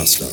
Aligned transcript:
Master. 0.00 0.24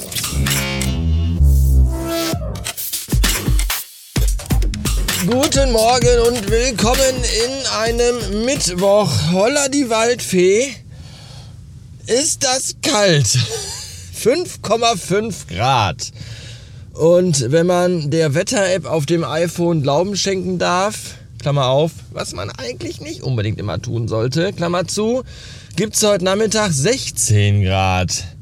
Guten 5.29 5.71
Morgen 5.73 6.19
und 6.29 6.49
willkommen 6.49 7.15
in 7.45 7.67
einem 7.77 8.45
Mittwoch. 8.45 9.11
Holla 9.33 9.67
die 9.67 9.89
Waldfee. 9.89 10.73
Ist 12.05 12.45
das 12.45 12.77
kalt? 12.81 13.25
5,5 14.23 15.53
Grad. 15.53 16.11
Und 16.93 17.51
wenn 17.51 17.67
man 17.67 18.09
der 18.09 18.35
Wetter-App 18.35 18.85
auf 18.85 19.05
dem 19.05 19.25
iPhone 19.25 19.83
Glauben 19.83 20.15
schenken 20.15 20.59
darf, 20.59 21.15
Klammer 21.41 21.65
auf, 21.65 21.91
was 22.13 22.31
man 22.31 22.51
eigentlich 22.51 23.01
nicht 23.01 23.21
unbedingt 23.21 23.59
immer 23.59 23.81
tun 23.81 24.07
sollte, 24.07 24.53
Klammer 24.53 24.87
zu, 24.87 25.23
gibt 25.75 25.97
es 25.97 26.03
heute 26.03 26.23
Nachmittag 26.23 26.71
16 26.71 27.63
Grad. 27.63 28.36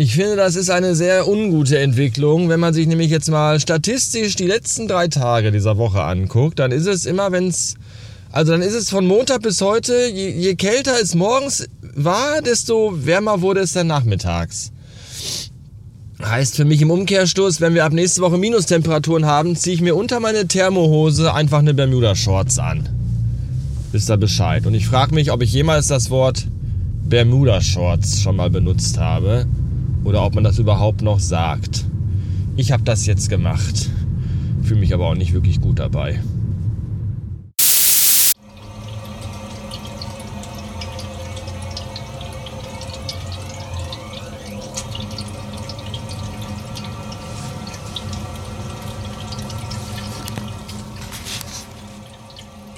Ich 0.00 0.14
finde, 0.14 0.36
das 0.36 0.54
ist 0.54 0.70
eine 0.70 0.94
sehr 0.94 1.26
ungute 1.26 1.76
Entwicklung. 1.80 2.48
Wenn 2.48 2.60
man 2.60 2.72
sich 2.72 2.86
nämlich 2.86 3.10
jetzt 3.10 3.28
mal 3.28 3.58
statistisch 3.58 4.36
die 4.36 4.46
letzten 4.46 4.86
drei 4.86 5.08
Tage 5.08 5.50
dieser 5.50 5.76
Woche 5.76 6.04
anguckt, 6.04 6.60
dann 6.60 6.70
ist 6.70 6.86
es 6.86 7.04
immer, 7.04 7.32
wenn 7.32 7.48
es, 7.48 7.74
also 8.30 8.52
dann 8.52 8.62
ist 8.62 8.74
es 8.74 8.90
von 8.90 9.04
Montag 9.04 9.42
bis 9.42 9.60
heute, 9.60 10.06
je, 10.06 10.30
je 10.30 10.54
kälter 10.54 10.92
es 11.02 11.16
morgens 11.16 11.68
war, 11.96 12.42
desto 12.42 13.04
wärmer 13.06 13.40
wurde 13.40 13.58
es 13.58 13.72
dann 13.72 13.88
nachmittags. 13.88 14.70
Heißt 16.22 16.54
für 16.54 16.64
mich 16.64 16.80
im 16.80 16.92
Umkehrstoß, 16.92 17.60
wenn 17.60 17.74
wir 17.74 17.84
ab 17.84 17.92
nächste 17.92 18.20
Woche 18.20 18.38
Minustemperaturen 18.38 19.26
haben, 19.26 19.56
ziehe 19.56 19.74
ich 19.74 19.82
mir 19.82 19.96
unter 19.96 20.20
meine 20.20 20.46
Thermohose 20.46 21.34
einfach 21.34 21.58
eine 21.58 21.74
Bermuda-Shorts 21.74 22.60
an. 22.60 22.88
Wisst 23.90 24.08
ihr 24.08 24.16
Bescheid. 24.16 24.64
Und 24.64 24.74
ich 24.74 24.86
frage 24.86 25.12
mich, 25.12 25.32
ob 25.32 25.42
ich 25.42 25.52
jemals 25.52 25.88
das 25.88 26.08
Wort 26.08 26.46
Bermuda-Shorts 27.08 28.22
schon 28.22 28.36
mal 28.36 28.48
benutzt 28.48 28.96
habe 28.98 29.48
oder 30.04 30.24
ob 30.24 30.34
man 30.34 30.44
das 30.44 30.58
überhaupt 30.58 31.02
noch 31.02 31.20
sagt. 31.20 31.84
Ich 32.56 32.72
habe 32.72 32.82
das 32.82 33.06
jetzt 33.06 33.28
gemacht, 33.28 33.90
fühle 34.62 34.80
mich 34.80 34.94
aber 34.94 35.06
auch 35.06 35.14
nicht 35.14 35.32
wirklich 35.32 35.60
gut 35.60 35.78
dabei. 35.78 36.20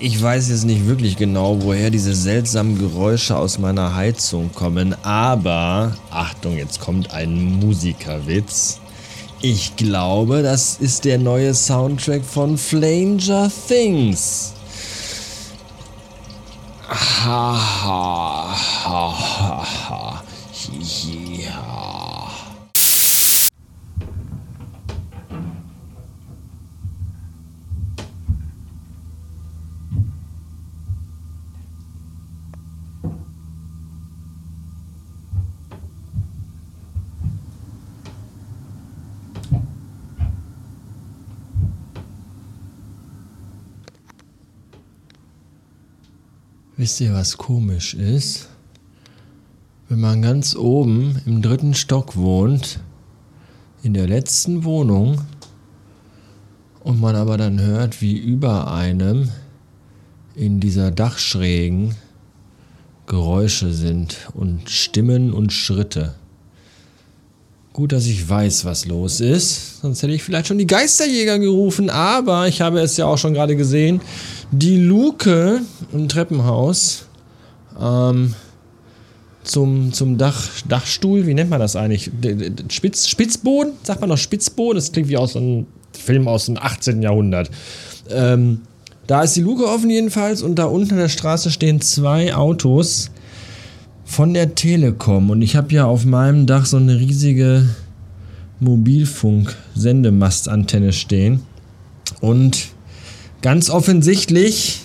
Ich 0.03 0.23
weiß 0.23 0.49
jetzt 0.49 0.65
nicht 0.65 0.87
wirklich 0.87 1.19
genau, 1.19 1.61
woher 1.61 1.91
diese 1.91 2.15
seltsamen 2.15 2.79
Geräusche 2.79 3.37
aus 3.37 3.59
meiner 3.59 3.95
Heizung 3.95 4.51
kommen, 4.55 4.97
aber 5.05 5.95
Achtung, 6.11 6.57
jetzt 6.57 6.81
kommt 6.81 7.11
ein 7.11 7.61
Musikerwitz. 7.61 8.81
Ich 9.43 9.77
glaube, 9.77 10.43
das 10.43 10.79
ist 10.79 11.05
der 11.05 11.19
neue 11.19 11.53
Soundtrack 11.53 12.25
von 12.25 12.57
Flanger 12.57 13.53
Things. 13.69 14.55
Ha 16.89 17.61
ha 17.85 18.57
ha 18.85 19.15
ha 19.19 19.67
ha. 19.91 20.23
Hi, 20.51 20.83
ha. 20.83 21.30
Wisst 46.81 46.99
ihr, 47.03 47.13
was 47.13 47.37
komisch 47.37 47.93
ist? 47.93 48.49
Wenn 49.91 50.01
man 50.01 50.23
ganz 50.23 50.57
oben 50.57 51.21
im 51.27 51.43
dritten 51.43 51.75
Stock 51.75 52.17
wohnt, 52.17 52.81
in 53.83 53.93
der 53.93 54.09
letzten 54.09 54.65
Wohnung, 54.65 55.21
und 56.83 56.99
man 56.99 57.17
aber 57.17 57.37
dann 57.37 57.61
hört, 57.61 58.01
wie 58.01 58.17
über 58.17 58.73
einem 58.73 59.29
in 60.35 60.59
dieser 60.59 60.91
Dachschrägen 60.91 61.97
Geräusche 63.05 63.75
sind 63.75 64.31
und 64.33 64.71
Stimmen 64.71 65.35
und 65.35 65.53
Schritte. 65.53 66.15
Gut, 67.73 67.93
dass 67.93 68.07
ich 68.07 68.29
weiß, 68.29 68.65
was 68.65 68.87
los 68.87 69.21
ist, 69.21 69.81
sonst 69.81 70.03
hätte 70.03 70.13
ich 70.13 70.25
vielleicht 70.25 70.49
schon 70.49 70.59
die 70.59 70.67
Geisterjäger 70.67 71.39
gerufen, 71.39 71.89
aber 71.89 72.49
ich 72.49 72.61
habe 72.61 72.81
es 72.81 72.97
ja 72.97 73.07
auch 73.07 73.17
schon 73.17 73.33
gerade 73.33 73.55
gesehen, 73.55 74.01
die 74.51 74.77
Luke 74.77 75.61
im 75.93 76.09
Treppenhaus 76.09 77.05
ähm, 77.81 78.35
zum, 79.45 79.93
zum 79.93 80.19
Dach, 80.19 80.49
Dachstuhl, 80.69 81.29
wie 81.29 81.35
nennt 81.35 81.51
man 81.51 81.61
das 81.61 81.77
eigentlich? 81.77 82.11
Spitz, 82.71 83.07
Spitzboden? 83.07 83.75
Sagt 83.85 84.01
man 84.01 84.11
noch 84.11 84.19
Spitzboden? 84.19 84.75
Das 84.75 84.91
klingt 84.91 85.09
wie 85.09 85.17
aus 85.17 85.37
einem 85.37 85.67
Film 85.93 86.27
aus 86.27 86.47
dem 86.47 86.59
18. 86.59 87.03
Jahrhundert. 87.03 87.51
Ähm, 88.11 88.63
da 89.07 89.23
ist 89.23 89.37
die 89.37 89.43
Luke 89.43 89.65
offen 89.67 89.91
jedenfalls 89.91 90.43
und 90.43 90.57
da 90.57 90.65
unten 90.65 90.95
an 90.95 90.99
der 90.99 91.09
Straße 91.09 91.51
stehen 91.51 91.81
zwei 91.81 92.35
Autos 92.35 93.11
von 94.21 94.35
der 94.35 94.55
Telekom 94.55 95.31
und 95.31 95.41
ich 95.41 95.57
habe 95.57 95.73
ja 95.73 95.87
auf 95.87 96.05
meinem 96.05 96.45
Dach 96.45 96.67
so 96.67 96.77
eine 96.77 97.01
riesige 97.01 97.71
Mobilfunk-Sendemastantenne 98.59 100.93
stehen 100.93 101.41
und 102.21 102.69
ganz 103.41 103.71
offensichtlich 103.71 104.83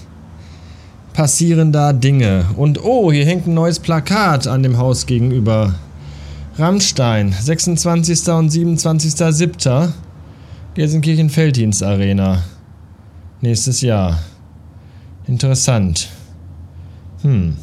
passieren 1.12 1.74
da 1.74 1.92
Dinge. 1.92 2.46
Und 2.56 2.82
oh, 2.82 3.12
hier 3.12 3.26
hängt 3.26 3.46
ein 3.46 3.56
neues 3.56 3.80
Plakat 3.80 4.48
an 4.48 4.64
dem 4.64 4.78
Haus 4.78 5.06
gegenüber. 5.06 5.76
Rammstein, 6.58 7.36
26. 7.38 8.30
und 8.30 8.50
27.07. 8.50 9.90
Gelsenkirchen-Felddienst 10.76 11.84
Arena. 11.84 12.42
Nächstes 13.42 13.82
Jahr. 13.82 14.18
Interessant. 15.28 16.08
Hm. 17.22 17.58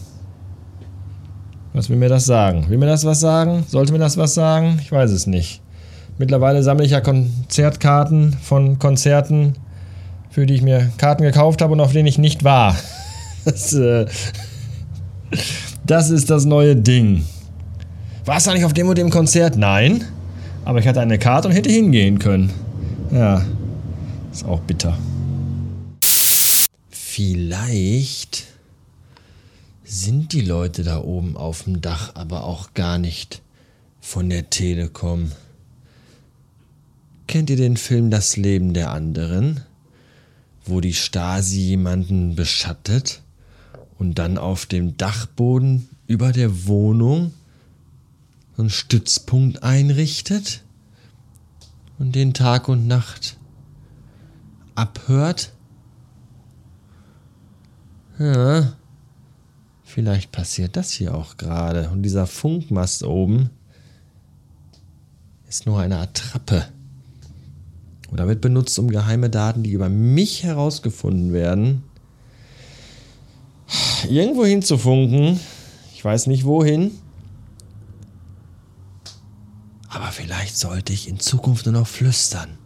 Was 1.74 1.88
will 1.88 1.96
mir 1.96 2.10
das 2.10 2.26
sagen? 2.26 2.68
Will 2.68 2.76
mir 2.76 2.86
das 2.86 3.04
was 3.04 3.20
sagen? 3.20 3.64
Sollte 3.66 3.92
mir 3.92 3.98
das 3.98 4.18
was 4.18 4.34
sagen? 4.34 4.78
Ich 4.82 4.92
weiß 4.92 5.10
es 5.10 5.26
nicht. 5.26 5.62
Mittlerweile 6.18 6.62
sammle 6.62 6.84
ich 6.84 6.90
ja 6.90 7.00
Konzertkarten 7.00 8.36
von 8.42 8.78
Konzerten, 8.78 9.54
für 10.30 10.44
die 10.44 10.54
ich 10.54 10.62
mir 10.62 10.90
Karten 10.98 11.22
gekauft 11.22 11.62
habe 11.62 11.72
und 11.72 11.80
auf 11.80 11.92
denen 11.92 12.06
ich 12.06 12.18
nicht 12.18 12.44
war. 12.44 12.76
Das, 13.44 13.72
äh, 13.72 14.06
das 15.84 16.10
ist 16.10 16.30
das 16.30 16.44
neue 16.44 16.76
Ding. 16.76 17.24
Warst 18.24 18.46
du 18.46 18.52
eigentlich 18.52 18.64
auf 18.64 18.72
dem 18.72 18.86
und 18.86 18.96
dem 18.96 19.10
Konzert? 19.10 19.56
Nein. 19.56 20.04
Aber 20.64 20.78
ich 20.78 20.86
hatte 20.86 21.00
eine 21.00 21.18
Karte 21.18 21.48
und 21.48 21.54
hätte 21.54 21.68
hingehen 21.68 22.20
können. 22.20 22.52
Ja. 23.10 23.44
Ist 24.32 24.46
auch 24.46 24.60
bitter. 24.60 24.96
Vielleicht 26.88 28.44
sind 29.84 30.32
die 30.32 30.42
Leute 30.42 30.84
da 30.84 31.00
oben 31.00 31.36
auf 31.36 31.64
dem 31.64 31.80
Dach 31.80 32.14
aber 32.14 32.44
auch 32.44 32.74
gar 32.74 32.98
nicht 32.98 33.42
von 34.00 34.30
der 34.30 34.50
Telekom. 34.50 35.32
Kennt 37.26 37.50
ihr 37.50 37.56
den 37.56 37.76
Film 37.76 38.10
Das 38.10 38.36
Leben 38.36 38.74
der 38.74 38.90
anderen, 38.90 39.60
wo 40.64 40.80
die 40.80 40.94
Stasi 40.94 41.60
jemanden 41.60 42.34
beschattet 42.36 43.22
und 43.98 44.18
dann 44.18 44.38
auf 44.38 44.66
dem 44.66 44.96
Dachboden 44.96 45.88
über 46.06 46.32
der 46.32 46.66
Wohnung 46.66 47.32
einen 48.58 48.70
Stützpunkt 48.70 49.62
einrichtet 49.62 50.62
und 51.98 52.14
den 52.14 52.34
Tag 52.34 52.68
und 52.68 52.86
Nacht 52.86 53.36
abhört? 54.74 55.52
Ja, 58.18 58.74
vielleicht 59.92 60.32
passiert 60.32 60.76
das 60.76 60.90
hier 60.90 61.14
auch 61.14 61.36
gerade. 61.36 61.90
Und 61.90 62.02
dieser 62.02 62.26
Funkmast 62.26 63.04
oben 63.04 63.50
ist 65.48 65.66
nur 65.66 65.80
eine 65.80 65.98
Attrappe. 65.98 66.66
Oder 68.10 68.26
wird 68.26 68.40
benutzt, 68.40 68.78
um 68.78 68.88
geheime 68.88 69.30
Daten, 69.30 69.62
die 69.62 69.72
über 69.72 69.88
mich 69.88 70.42
herausgefunden 70.42 71.32
werden, 71.32 71.82
irgendwo 74.08 74.44
hinzufunken. 74.44 75.38
Ich 75.94 76.04
weiß 76.04 76.26
nicht 76.26 76.44
wohin. 76.44 76.92
Aber 79.88 80.06
vielleicht 80.06 80.56
sollte 80.56 80.92
ich 80.92 81.08
in 81.08 81.20
Zukunft 81.20 81.66
nur 81.66 81.74
noch 81.74 81.86
flüstern, 81.86 82.58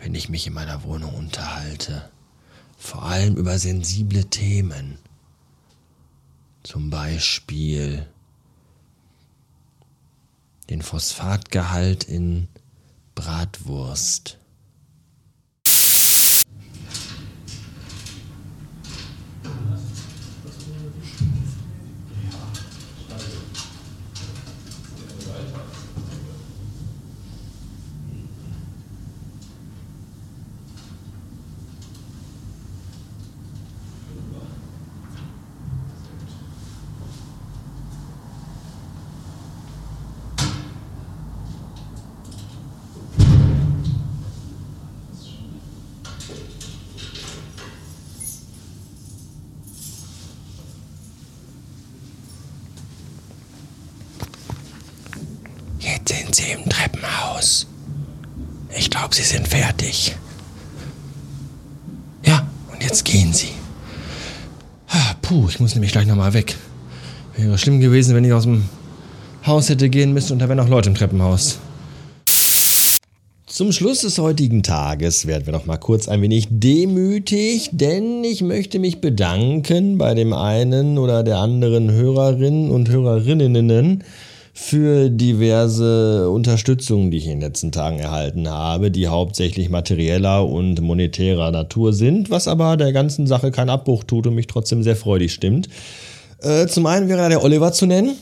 wenn 0.00 0.14
ich 0.14 0.28
mich 0.28 0.46
in 0.46 0.52
meiner 0.52 0.84
Wohnung 0.84 1.14
unterhalte. 1.14 2.08
Vor 2.76 3.02
allem 3.04 3.36
über 3.36 3.58
sensible 3.58 4.24
Themen. 4.24 4.98
Zum 6.62 6.90
Beispiel 6.90 8.06
den 10.70 10.82
Phosphatgehalt 10.82 12.04
in 12.04 12.48
Bratwurst. 13.14 14.38
Jetzt 55.92 56.08
sind 56.08 56.34
sie 56.34 56.52
im 56.52 56.68
Treppenhaus. 56.68 57.66
Ich 58.76 58.90
glaube, 58.90 59.14
sie 59.14 59.22
sind 59.22 59.46
fertig. 59.46 60.16
Ja, 62.24 62.46
und 62.72 62.82
jetzt 62.82 63.04
gehen 63.04 63.32
sie. 63.32 63.50
Puh, 65.32 65.48
ich 65.48 65.60
muss 65.60 65.74
nämlich 65.74 65.92
gleich 65.92 66.06
nochmal 66.06 66.34
weg. 66.34 66.56
Wäre 67.38 67.56
schlimm 67.56 67.80
gewesen, 67.80 68.14
wenn 68.14 68.22
ich 68.22 68.34
aus 68.34 68.42
dem 68.42 68.64
Haus 69.46 69.70
hätte 69.70 69.88
gehen 69.88 70.12
müssen 70.12 70.34
und 70.34 70.40
da 70.40 70.48
wären 70.48 70.58
noch 70.58 70.68
Leute 70.68 70.90
im 70.90 70.94
Treppenhaus. 70.94 71.58
Zum 73.46 73.72
Schluss 73.72 74.00
des 74.00 74.18
heutigen 74.18 74.62
Tages 74.62 75.26
werden 75.26 75.46
wir 75.46 75.54
noch 75.54 75.64
mal 75.64 75.78
kurz 75.78 76.06
ein 76.06 76.20
wenig 76.20 76.48
demütig, 76.50 77.70
denn 77.72 78.24
ich 78.24 78.42
möchte 78.42 78.78
mich 78.78 79.00
bedanken 79.00 79.96
bei 79.96 80.12
dem 80.12 80.34
einen 80.34 80.98
oder 80.98 81.22
der 81.22 81.38
anderen 81.38 81.90
Hörerin 81.90 82.70
und 82.70 82.90
Hörerinnen, 82.90 84.04
für 84.54 85.08
diverse 85.08 86.28
Unterstützung, 86.30 87.10
die 87.10 87.16
ich 87.16 87.24
in 87.24 87.40
den 87.40 87.40
letzten 87.40 87.72
Tagen 87.72 87.98
erhalten 87.98 88.48
habe, 88.50 88.90
die 88.90 89.08
hauptsächlich 89.08 89.70
materieller 89.70 90.46
und 90.46 90.80
monetärer 90.80 91.50
Natur 91.50 91.92
sind, 91.92 92.30
was 92.30 92.48
aber 92.48 92.76
der 92.76 92.92
ganzen 92.92 93.26
Sache 93.26 93.50
keinen 93.50 93.70
Abbruch 93.70 94.04
tut 94.04 94.26
und 94.26 94.34
mich 94.34 94.46
trotzdem 94.46 94.82
sehr 94.82 94.96
freudig 94.96 95.32
stimmt. 95.32 95.68
Äh, 96.42 96.66
zum 96.66 96.84
einen 96.86 97.08
wäre 97.08 97.28
der 97.28 97.42
Oliver 97.42 97.72
zu 97.72 97.86
nennen, 97.86 98.16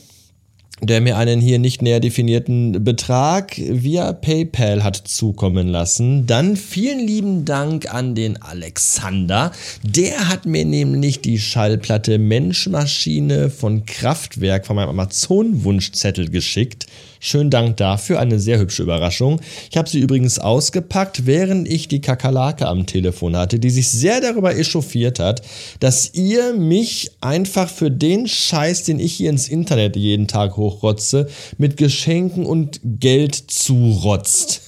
der 0.81 0.99
mir 0.99 1.17
einen 1.17 1.39
hier 1.39 1.59
nicht 1.59 1.81
näher 1.81 1.99
definierten 1.99 2.83
Betrag 2.83 3.55
via 3.57 4.13
PayPal 4.13 4.83
hat 4.83 4.95
zukommen 4.97 5.67
lassen. 5.67 6.25
Dann 6.25 6.57
vielen 6.57 6.99
lieben 6.99 7.45
Dank 7.45 7.93
an 7.93 8.15
den 8.15 8.41
Alexander. 8.41 9.51
Der 9.83 10.27
hat 10.27 10.45
mir 10.45 10.65
nämlich 10.65 11.21
die 11.21 11.39
Schallplatte 11.39 12.17
Menschmaschine 12.17 13.49
von 13.49 13.85
Kraftwerk 13.85 14.65
von 14.65 14.75
meinem 14.75 14.89
Amazon-Wunschzettel 14.89 16.29
geschickt. 16.29 16.87
Schönen 17.23 17.51
Dank 17.51 17.77
dafür, 17.77 18.19
eine 18.19 18.39
sehr 18.39 18.57
hübsche 18.57 18.81
Überraschung. 18.81 19.41
Ich 19.69 19.77
habe 19.77 19.87
sie 19.87 19.99
übrigens 19.99 20.39
ausgepackt, 20.39 21.27
während 21.27 21.67
ich 21.67 21.87
die 21.87 22.01
Kakerlake 22.01 22.67
am 22.67 22.87
Telefon 22.87 23.37
hatte, 23.37 23.59
die 23.59 23.69
sich 23.69 23.89
sehr 23.89 24.21
darüber 24.21 24.55
echauffiert 24.55 25.19
hat, 25.19 25.43
dass 25.79 26.15
ihr 26.15 26.55
mich 26.55 27.11
einfach 27.21 27.69
für 27.69 27.91
den 27.91 28.27
Scheiß, 28.27 28.85
den 28.85 28.99
ich 28.99 29.13
hier 29.13 29.29
ins 29.29 29.49
Internet 29.49 29.95
jeden 29.97 30.27
Tag 30.27 30.57
hochrotze, 30.57 31.29
mit 31.59 31.77
Geschenken 31.77 32.47
und 32.47 32.79
Geld 32.83 33.35
zurotzt. 33.35 34.61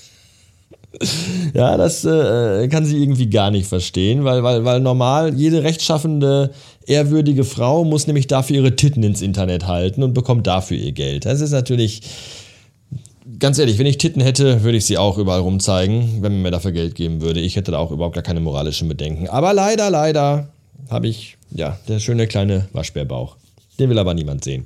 Ja, 1.54 1.78
das 1.78 2.06
äh, 2.06 2.68
kann 2.68 2.86
sie 2.86 3.02
irgendwie 3.02 3.30
gar 3.30 3.52
nicht 3.52 3.68
verstehen, 3.68 4.24
weil, 4.24 4.44
weil, 4.44 4.66
weil 4.66 4.80
normal 4.80 5.34
jede 5.36 5.64
rechtschaffende, 5.64 6.52
ehrwürdige 6.88 7.44
Frau 7.44 7.84
muss 7.84 8.08
nämlich 8.08 8.28
dafür 8.28 8.58
ihre 8.58 8.76
Titten 8.76 9.04
ins 9.04 9.22
Internet 9.22 9.68
halten 9.68 10.04
und 10.04 10.14
bekommt 10.14 10.48
dafür 10.48 10.78
ihr 10.78 10.92
Geld. 10.92 11.26
Das 11.26 11.42
ist 11.42 11.52
natürlich 11.52 12.02
ganz 13.40 13.58
ehrlich, 13.58 13.78
wenn 13.78 13.86
ich 13.86 13.98
Titten 13.98 14.22
hätte, 14.22 14.64
würde 14.64 14.78
ich 14.78 14.86
sie 14.86 14.98
auch 14.98 15.18
überall 15.18 15.40
rumzeigen, 15.40 16.22
wenn 16.22 16.34
man 16.34 16.42
mir 16.42 16.52
dafür 16.52 16.72
Geld 16.72 16.96
geben 16.96 17.22
würde. 17.22 17.40
Ich 17.40 17.56
hätte 17.56 17.72
da 17.72 17.78
auch 17.78 17.92
überhaupt 17.92 18.16
gar 18.16 18.24
keine 18.24 18.40
moralischen 18.40 18.88
Bedenken. 18.88 19.28
Aber 19.28 19.54
leider, 19.54 19.90
leider 19.90 20.50
habe 20.90 21.08
ich, 21.08 21.38
ja, 21.52 21.78
der 21.88 22.00
schöne 22.00 22.28
kleine 22.28 22.68
Waschbärbauch. 22.74 23.38
Den 23.80 23.90
will 23.90 24.00
aber 24.00 24.14
niemand 24.14 24.44
sehen. 24.44 24.66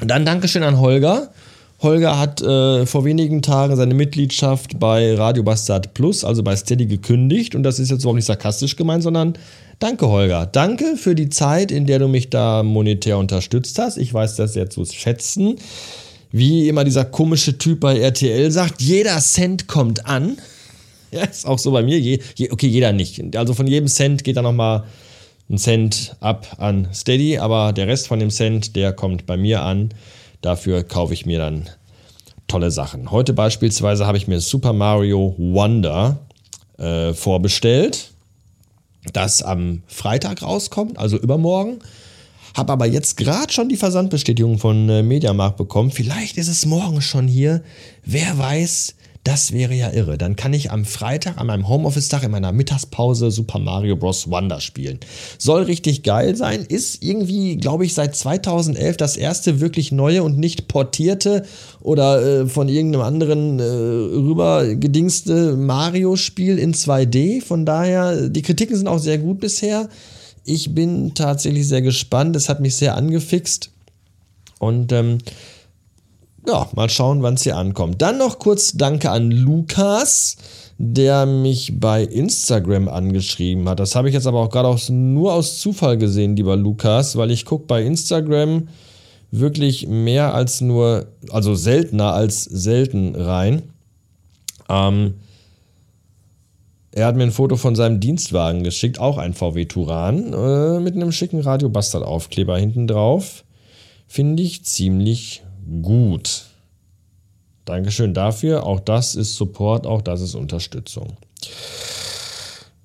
Und 0.00 0.08
dann 0.08 0.24
Dankeschön 0.24 0.62
an 0.62 0.78
Holger. 0.80 1.30
Holger 1.84 2.18
hat 2.18 2.42
äh, 2.42 2.84
vor 2.86 3.04
wenigen 3.04 3.42
Tagen 3.42 3.76
seine 3.76 3.94
Mitgliedschaft 3.94 4.80
bei 4.80 5.14
Radio 5.14 5.44
Bastard 5.44 5.94
Plus, 5.94 6.24
also 6.24 6.42
bei 6.42 6.56
Steady, 6.56 6.86
gekündigt. 6.86 7.54
Und 7.54 7.62
das 7.62 7.78
ist 7.78 7.92
jetzt 7.92 8.04
auch 8.04 8.14
nicht 8.14 8.24
sarkastisch 8.24 8.74
gemeint, 8.74 9.04
sondern 9.04 9.34
danke, 9.78 10.08
Holger. 10.08 10.46
Danke 10.46 10.96
für 10.96 11.14
die 11.14 11.28
Zeit, 11.28 11.70
in 11.70 11.86
der 11.86 12.00
du 12.00 12.08
mich 12.08 12.30
da 12.30 12.64
monetär 12.64 13.18
unterstützt 13.18 13.78
hast. 13.78 13.98
Ich 13.98 14.12
weiß 14.12 14.34
das 14.34 14.54
sehr 14.54 14.68
zu 14.68 14.84
schätzen 14.84 15.58
wie 16.36 16.68
immer 16.68 16.82
dieser 16.82 17.04
komische 17.04 17.58
Typ 17.58 17.78
bei 17.78 17.96
RTL 17.96 18.50
sagt, 18.50 18.82
jeder 18.82 19.20
Cent 19.20 19.68
kommt 19.68 20.04
an. 20.04 20.36
Ja, 21.12 21.22
ist 21.22 21.46
auch 21.46 21.60
so 21.60 21.70
bei 21.70 21.84
mir. 21.84 22.00
Je, 22.00 22.18
je, 22.34 22.50
okay, 22.50 22.66
jeder 22.66 22.92
nicht. 22.92 23.36
Also 23.36 23.54
von 23.54 23.68
jedem 23.68 23.86
Cent 23.86 24.24
geht 24.24 24.36
da 24.36 24.42
nochmal 24.42 24.82
ein 25.48 25.58
Cent 25.58 26.16
ab 26.18 26.56
an 26.58 26.88
Steady, 26.92 27.38
aber 27.38 27.72
der 27.72 27.86
Rest 27.86 28.08
von 28.08 28.18
dem 28.18 28.30
Cent, 28.30 28.74
der 28.74 28.92
kommt 28.92 29.26
bei 29.26 29.36
mir 29.36 29.62
an. 29.62 29.90
Dafür 30.44 30.82
kaufe 30.82 31.14
ich 31.14 31.24
mir 31.24 31.38
dann 31.38 31.70
tolle 32.48 32.70
Sachen. 32.70 33.10
Heute 33.10 33.32
beispielsweise 33.32 34.06
habe 34.06 34.18
ich 34.18 34.28
mir 34.28 34.40
Super 34.40 34.74
Mario 34.74 35.34
Wonder 35.38 36.18
äh, 36.76 37.14
vorbestellt, 37.14 38.10
das 39.14 39.42
am 39.42 39.82
Freitag 39.86 40.42
rauskommt, 40.42 40.98
also 40.98 41.16
übermorgen. 41.16 41.78
Habe 42.54 42.74
aber 42.74 42.84
jetzt 42.84 43.16
gerade 43.16 43.50
schon 43.54 43.70
die 43.70 43.78
Versandbestätigung 43.78 44.58
von 44.58 44.86
äh, 44.90 45.02
Mediamarkt 45.02 45.56
bekommen. 45.56 45.90
Vielleicht 45.90 46.36
ist 46.36 46.48
es 46.48 46.66
morgen 46.66 47.00
schon 47.00 47.26
hier. 47.26 47.62
Wer 48.04 48.36
weiß, 48.36 48.96
das 49.24 49.52
wäre 49.52 49.74
ja 49.74 49.90
irre. 49.90 50.18
Dann 50.18 50.36
kann 50.36 50.52
ich 50.52 50.70
am 50.70 50.84
Freitag 50.84 51.38
an 51.38 51.46
meinem 51.46 51.66
Homeoffice-Tag 51.66 52.24
in 52.24 52.30
meiner 52.30 52.52
Mittagspause 52.52 53.30
Super 53.30 53.58
Mario 53.58 53.96
Bros. 53.96 54.30
Wonder 54.30 54.60
spielen. 54.60 55.00
Soll 55.38 55.62
richtig 55.62 56.02
geil 56.02 56.36
sein. 56.36 56.60
Ist 56.60 57.02
irgendwie, 57.02 57.56
glaube 57.56 57.86
ich, 57.86 57.94
seit 57.94 58.14
2011 58.14 58.98
das 58.98 59.16
erste 59.16 59.60
wirklich 59.60 59.92
neue 59.92 60.22
und 60.22 60.38
nicht 60.38 60.68
portierte 60.68 61.44
oder 61.80 62.42
äh, 62.42 62.46
von 62.46 62.68
irgendeinem 62.68 63.02
anderen 63.02 63.58
äh, 63.58 63.62
rübergedingste 63.62 65.56
Mario-Spiel 65.56 66.58
in 66.58 66.74
2D. 66.74 67.42
Von 67.42 67.64
daher, 67.64 68.28
die 68.28 68.42
Kritiken 68.42 68.76
sind 68.76 68.88
auch 68.88 68.98
sehr 68.98 69.16
gut 69.16 69.40
bisher. 69.40 69.88
Ich 70.44 70.74
bin 70.74 71.14
tatsächlich 71.14 71.66
sehr 71.66 71.80
gespannt. 71.80 72.36
Es 72.36 72.50
hat 72.50 72.60
mich 72.60 72.76
sehr 72.76 72.94
angefixt. 72.94 73.70
Und 74.58 74.92
ähm, 74.92 75.18
ja, 76.46 76.68
mal 76.74 76.90
schauen, 76.90 77.22
wann 77.22 77.34
es 77.34 77.42
hier 77.42 77.56
ankommt. 77.56 78.02
Dann 78.02 78.18
noch 78.18 78.38
kurz 78.38 78.72
Danke 78.72 79.10
an 79.10 79.30
Lukas, 79.30 80.36
der 80.78 81.26
mich 81.26 81.78
bei 81.78 82.02
Instagram 82.02 82.88
angeschrieben 82.88 83.68
hat. 83.68 83.80
Das 83.80 83.94
habe 83.94 84.08
ich 84.08 84.14
jetzt 84.14 84.26
aber 84.26 84.40
auch 84.40 84.50
gerade 84.50 84.76
nur 84.92 85.32
aus 85.32 85.58
Zufall 85.58 85.96
gesehen, 85.96 86.36
lieber 86.36 86.56
Lukas, 86.56 87.16
weil 87.16 87.30
ich 87.30 87.44
gucke 87.44 87.66
bei 87.66 87.82
Instagram 87.82 88.68
wirklich 89.30 89.88
mehr 89.88 90.34
als 90.34 90.60
nur, 90.60 91.06
also 91.30 91.54
seltener 91.54 92.12
als 92.12 92.44
selten 92.44 93.14
rein. 93.14 93.62
Ähm, 94.68 95.14
er 96.92 97.06
hat 97.06 97.16
mir 97.16 97.24
ein 97.24 97.32
Foto 97.32 97.56
von 97.56 97.74
seinem 97.74 97.98
Dienstwagen 97.98 98.62
geschickt, 98.62 99.00
auch 99.00 99.18
ein 99.18 99.34
VW 99.34 99.64
Turan, 99.64 100.32
äh, 100.32 100.78
mit 100.78 100.94
einem 100.94 101.10
schicken 101.10 101.40
Radio 101.40 101.68
Bastard 101.68 102.04
Aufkleber 102.04 102.56
hinten 102.56 102.86
drauf. 102.86 103.44
Finde 104.06 104.44
ich 104.44 104.64
ziemlich 104.64 105.42
gut. 105.82 106.44
Dankeschön 107.64 108.14
dafür. 108.14 108.64
Auch 108.64 108.80
das 108.80 109.14
ist 109.14 109.36
Support, 109.36 109.86
auch 109.86 110.02
das 110.02 110.20
ist 110.20 110.34
Unterstützung. 110.34 111.16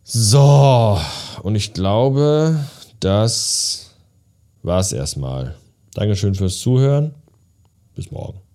So, 0.03 0.99
und 1.43 1.55
ich 1.55 1.73
glaube, 1.73 2.59
das 2.99 3.91
war's 4.63 4.91
erstmal. 4.91 5.55
Dankeschön 5.93 6.35
fürs 6.35 6.59
Zuhören. 6.59 7.13
Bis 7.95 8.09
morgen. 8.11 8.48